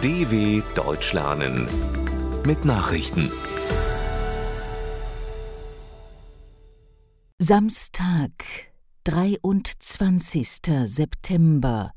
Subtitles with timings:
[0.00, 1.66] DW Deutsch lernen
[2.46, 3.32] mit Nachrichten.
[7.40, 8.30] Samstag,
[9.02, 10.60] 23.
[10.84, 11.90] September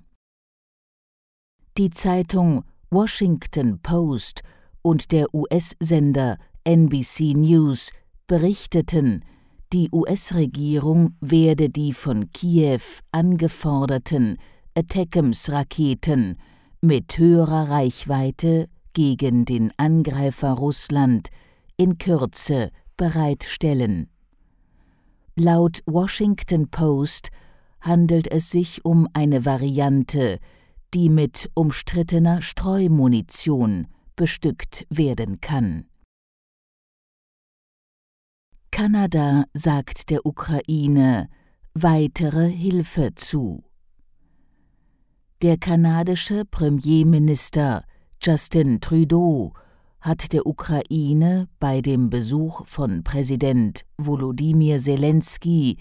[1.77, 4.43] Die Zeitung Washington Post
[4.83, 7.89] und der US-Sender NBC News
[8.27, 9.25] berichteten,
[9.73, 12.81] die US-Regierung werde die von Kiew
[13.11, 14.37] angeforderten
[14.75, 16.37] Attackams-Raketen
[16.81, 21.29] mit höherer Reichweite gegen den Angreifer Russland
[21.75, 24.09] in Kürze bereitstellen.
[25.35, 27.29] Laut Washington Post
[27.79, 30.39] handelt es sich um eine Variante,
[30.93, 35.85] die mit umstrittener Streumunition bestückt werden kann.
[38.71, 41.29] Kanada sagt der Ukraine
[41.73, 43.63] weitere Hilfe zu.
[45.43, 47.83] Der kanadische Premierminister
[48.21, 49.53] Justin Trudeau
[50.07, 55.75] hat der Ukraine bei dem Besuch von Präsident Volodymyr Zelensky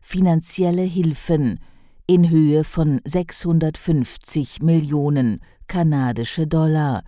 [0.00, 1.60] finanzielle Hilfen
[2.08, 5.38] in Höhe von 650 Millionen
[5.68, 7.04] kanadische Dollar,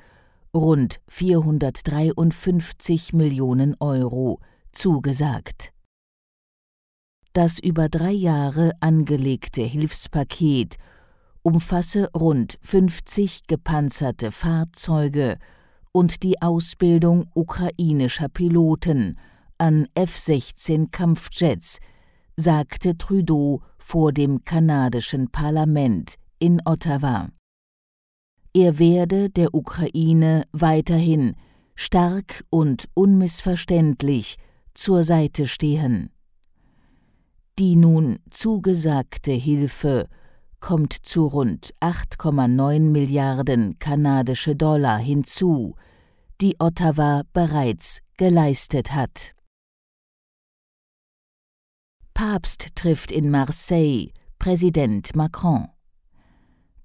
[0.54, 4.38] rund 453 Millionen Euro,
[4.70, 5.72] zugesagt.
[7.32, 10.76] Das über drei Jahre angelegte Hilfspaket
[11.42, 15.36] umfasse rund 50 gepanzerte Fahrzeuge
[15.92, 19.18] und die Ausbildung ukrainischer Piloten
[19.58, 21.78] an F-16 Kampfjets,
[22.36, 27.28] sagte Trudeau vor dem kanadischen Parlament in Ottawa.
[28.54, 31.36] Er werde der Ukraine weiterhin
[31.74, 34.36] stark und unmissverständlich
[34.74, 36.10] zur Seite stehen.
[37.58, 40.08] Die nun zugesagte Hilfe
[40.60, 45.74] kommt zu rund 8,9 Milliarden kanadische Dollar hinzu,
[46.40, 49.34] die Ottawa bereits geleistet hat.
[52.14, 55.68] Papst trifft in Marseille Präsident Macron.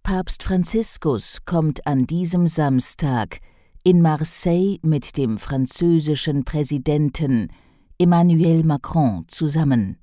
[0.04, 3.40] Papst Franziskus kommt an diesem Samstag
[3.84, 7.50] in Marseille mit dem französischen Präsidenten
[7.98, 9.98] Emmanuel Macron zusammen.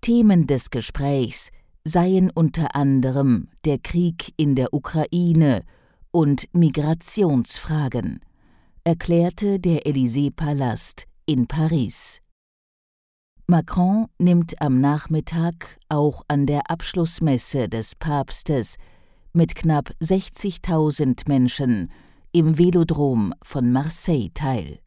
[0.00, 1.50] Themen des Gesprächs
[1.88, 5.62] seien unter anderem der Krieg in der Ukraine
[6.10, 8.20] und Migrationsfragen,
[8.84, 12.20] erklärte der Élysée-Palast in Paris.
[13.46, 18.76] Macron nimmt am Nachmittag auch an der Abschlussmesse des Papstes
[19.32, 21.90] mit knapp 60.000 Menschen
[22.32, 24.80] im Velodrom von Marseille teil.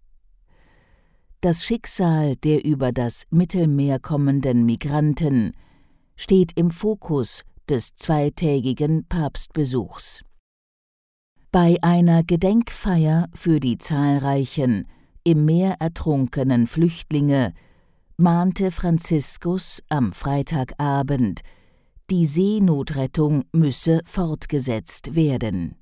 [1.41, 5.53] Das Schicksal der über das Mittelmeer kommenden Migranten
[6.21, 10.23] steht im Fokus des zweitägigen Papstbesuchs.
[11.51, 14.87] Bei einer Gedenkfeier für die zahlreichen
[15.23, 17.53] im Meer ertrunkenen Flüchtlinge
[18.17, 21.41] mahnte Franziskus am Freitagabend,
[22.11, 25.75] die Seenotrettung müsse fortgesetzt werden.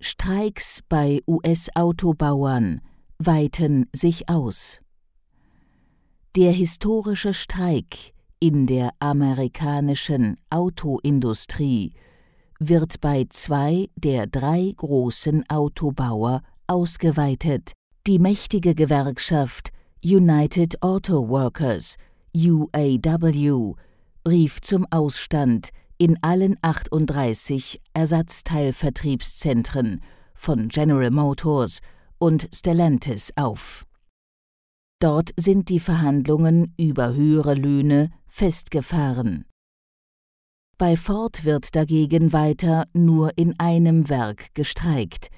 [0.00, 2.82] Streiks bei US-Autobauern
[3.18, 4.80] weiten sich aus.
[6.36, 11.92] Der historische Streik in der amerikanischen Autoindustrie
[12.60, 17.72] wird bei zwei der drei großen Autobauer ausgeweitet.
[18.06, 19.70] Die mächtige Gewerkschaft
[20.04, 21.96] United Auto Workers
[22.34, 23.74] UAW
[24.26, 30.00] rief zum Ausstand in allen 38 Ersatzteilvertriebszentren
[30.34, 31.80] von General Motors
[32.18, 33.84] und Stellantis auf.
[35.00, 39.44] Dort sind die Verhandlungen über höhere Löhne festgefahren.
[40.76, 45.28] Bei Ford wird dagegen weiter nur in einem Werk gestreikt,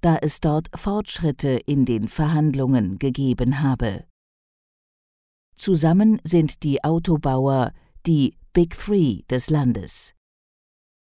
[0.00, 4.04] da es dort Fortschritte in den Verhandlungen gegeben habe
[5.60, 7.72] Zusammen sind die Autobauer
[8.06, 10.14] die Big Three des Landes.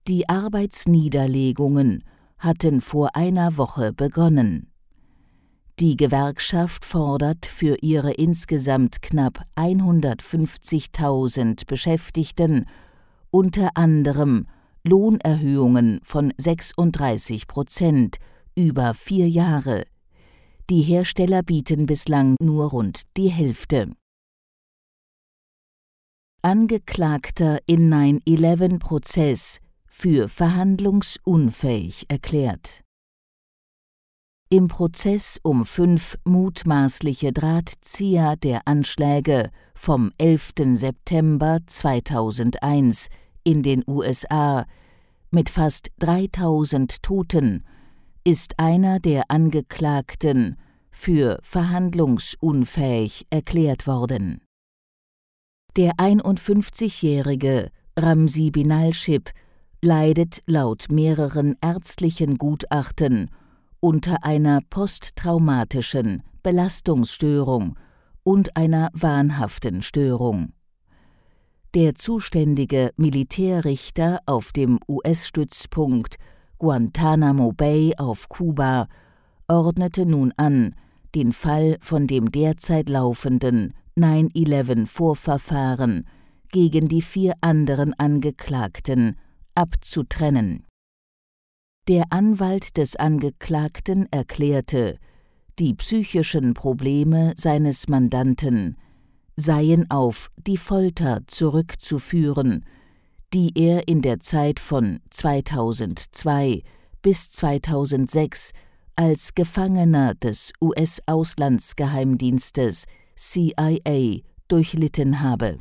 [0.08, 2.04] Die Arbeitsniederlegungen
[2.40, 4.71] hatten vor einer Woche begonnen.
[5.80, 12.66] Die Gewerkschaft fordert für ihre insgesamt knapp 150.000 Beschäftigten
[13.32, 14.48] unter anderem
[14.84, 18.18] Lohnerhöhungen von 36 Prozent
[18.56, 19.86] über vier Jahre.
[20.70, 23.92] Die Hersteller bieten bislang nur rund die Hälfte.
[26.44, 32.82] Angeklagter in 9-11-Prozess für verhandlungsunfähig erklärt.
[34.53, 40.51] Im Prozess um fünf mutmaßliche Drahtzieher der Anschläge vom 11.
[40.74, 43.07] September 2001
[43.45, 44.65] in den USA
[45.30, 47.63] mit fast 3000 Toten
[48.25, 50.57] ist einer der Angeklagten
[50.92, 54.42] für verhandlungsunfähig erklärt worden.
[55.77, 59.30] Der 51-jährige Ramsi Binalship
[59.81, 63.30] leidet laut mehreren ärztlichen Gutachten
[63.81, 67.78] unter einer posttraumatischen Belastungsstörung
[68.24, 70.54] und einer wahnhaften Störung.
[71.74, 76.18] Der zuständige Militärrichter auf dem US-Stützpunkt
[76.60, 78.88] Guantanamo Bay auf Kuba
[79.48, 80.75] ordnete nun an,
[81.16, 86.06] den Fall von dem derzeit laufenden 9-11-Vorverfahren
[86.50, 89.18] gegen die vier anderen Angeklagten
[89.56, 90.68] abzutrennen.
[91.92, 94.98] Der Anwalt des Angeklagten erklärte,
[95.60, 98.78] die psychischen Probleme seines Mandanten
[99.36, 102.64] seien auf die Folter zurückzuführen,
[103.34, 106.64] die er in der Zeit von 2002
[107.02, 108.52] bis 2006
[108.96, 112.86] als Gefangener des US-Auslandsgeheimdienstes
[113.18, 115.58] CIA durchlitten habe.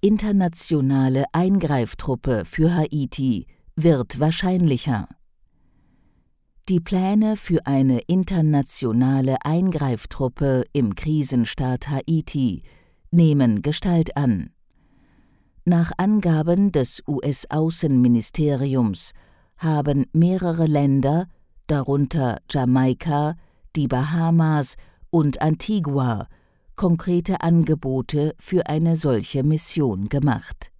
[0.00, 3.46] Internationale Eingreiftruppe für Haiti
[3.76, 5.06] wird wahrscheinlicher.
[6.68, 12.64] Die Pläne für eine internationale Eingreiftruppe im Krisenstaat Haiti
[13.12, 14.50] nehmen Gestalt an.
[15.64, 19.12] Nach Angaben des US-Außenministeriums
[19.58, 21.28] haben mehrere Länder,
[21.66, 23.36] darunter Jamaika,
[23.76, 24.76] die Bahamas
[25.10, 26.28] und Antigua,
[26.76, 30.70] konkrete Angebote für eine solche Mission gemacht.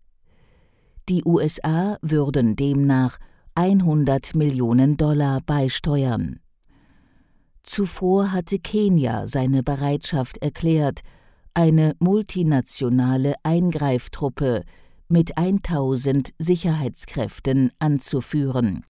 [1.08, 3.18] Die USA würden demnach
[3.54, 6.40] 100 Millionen Dollar beisteuern.
[7.62, 11.02] Zuvor hatte Kenia seine Bereitschaft erklärt,
[11.54, 14.64] eine multinationale Eingreiftruppe
[15.08, 18.84] mit 1000 Sicherheitskräften anzuführen.